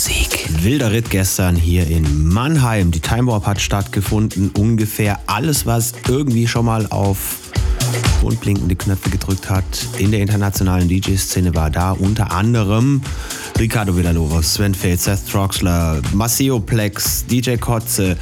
[0.00, 0.48] Musik.
[0.62, 2.90] Wilder Ritt gestern hier in Mannheim.
[2.90, 4.50] Die Time Warp hat stattgefunden.
[4.56, 7.49] Ungefähr alles, was irgendwie schon mal auf
[8.22, 9.64] unblinkende Knöpfe gedrückt hat
[9.98, 11.92] in der internationalen DJ-Szene war da.
[11.92, 13.00] Unter anderem
[13.58, 18.16] Ricardo Villalobos, Sven Feld, Seth Troxler, Maceo Plex, DJ Kotze,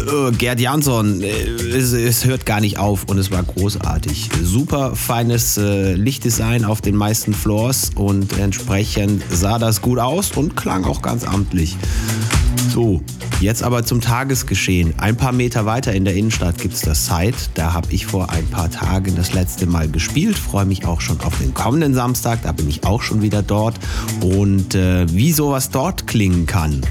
[0.00, 1.22] äh, Gerd Jansson.
[1.22, 4.30] Äh, es, es, hört gar nicht auf und es war großartig.
[4.42, 10.56] Super feines äh, Lichtdesign auf den meisten Floors und entsprechend sah das gut aus und
[10.56, 11.76] klang auch ganz amtlich.
[12.72, 13.00] So,
[13.40, 14.98] jetzt aber zum Tagesgeschehen.
[14.98, 17.36] Ein paar Meter weiter in der Innenstadt gibt es das Site.
[17.54, 20.36] Da habe ich vor ein paar Tagen das letzte Mal gespielt.
[20.36, 22.42] Freue mich auch schon auf den kommenden Samstag.
[22.42, 23.78] Da bin ich auch schon wieder dort.
[24.20, 26.82] Und äh, wie sowas dort klingen kann,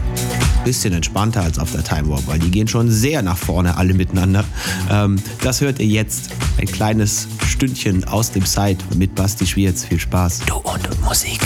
[0.63, 3.93] bisschen entspannter als auf der Time Warp, weil die gehen schon sehr nach vorne alle
[3.93, 4.43] miteinander.
[4.89, 6.29] Ähm, das hört ihr jetzt.
[6.57, 9.85] Ein kleines Stündchen aus dem Site mit Basti Schwierz.
[9.85, 10.41] Viel Spaß.
[10.45, 11.39] Du und Musik.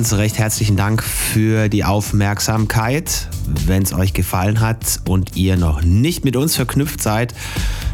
[0.00, 3.28] Ganz recht herzlichen Dank für die Aufmerksamkeit.
[3.66, 7.34] Wenn es euch gefallen hat und ihr noch nicht mit uns verknüpft seid,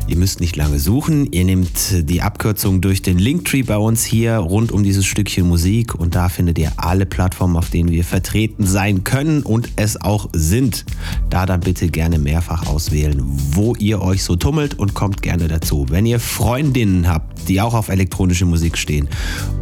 [0.09, 1.33] Ihr müsst nicht lange suchen.
[1.33, 5.97] Ihr nehmt die Abkürzung durch den Linktree bei uns hier rund um dieses Stückchen Musik
[5.97, 10.29] und da findet ihr alle Plattformen, auf denen wir vertreten sein können und es auch
[10.33, 10.85] sind.
[11.29, 15.87] Da dann bitte gerne mehrfach auswählen, wo ihr euch so tummelt und kommt gerne dazu.
[15.89, 19.09] Wenn ihr Freundinnen habt, die auch auf elektronische Musik stehen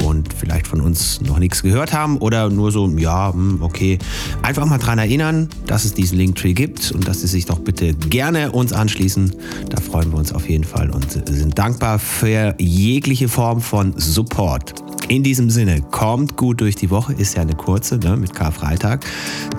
[0.05, 3.99] und vielleicht von uns noch nichts gehört haben oder nur so, ja, hm, okay,
[4.43, 7.95] einfach mal dran erinnern, dass es diesen Linktree gibt und dass sie sich doch bitte
[7.95, 9.33] gerne uns anschließen.
[9.71, 14.75] Da freuen wir uns auf jeden Fall und sind dankbar für jegliche Form von Support.
[15.09, 19.05] In diesem Sinne, kommt gut durch die Woche, ist ja eine kurze ne, mit Karfreitag.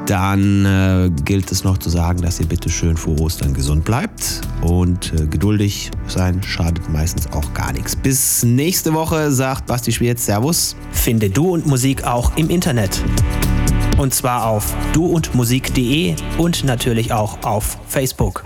[0.07, 4.41] Dann äh, gilt es noch zu sagen, dass ihr bitte schön vor Ostern gesund bleibt
[4.61, 7.95] und äh, geduldig sein schadet meistens auch gar nichts.
[7.95, 10.75] Bis nächste Woche, sagt Basti Schwierz, Servus.
[10.91, 13.03] Finde Du und Musik auch im Internet.
[13.97, 18.45] Und zwar auf duundmusik.de und natürlich auch auf Facebook.